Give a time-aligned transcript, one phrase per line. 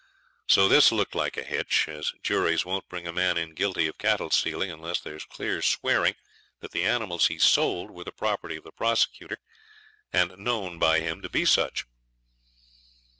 [0.47, 3.99] So this looked like a hitch, as juries won't bring a man in guilty of
[3.99, 6.15] cattle stealing unless there's clear swearing
[6.59, 9.37] that the animals he sold were the property of the prosecutor,
[10.11, 11.85] and known by him to be such.